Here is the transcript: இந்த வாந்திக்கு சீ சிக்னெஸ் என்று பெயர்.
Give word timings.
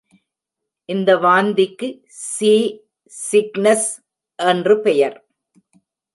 இந்த 0.89 1.09
வாந்திக்கு 1.17 1.87
சீ 2.31 2.53
சிக்னெஸ் 3.11 3.89
என்று 4.39 4.75
பெயர். 4.81 5.17